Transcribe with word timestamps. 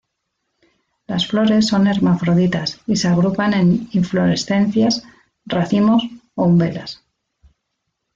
Las 1.05 1.27
flores 1.27 1.67
son 1.67 1.85
hermafroditas 1.85 2.81
y 2.87 2.95
se 2.95 3.07
agrupan 3.07 3.53
en 3.53 3.87
inflorescencias, 3.91 5.03
racimos 5.45 6.01
o 6.33 6.45
umbelas. 6.45 7.03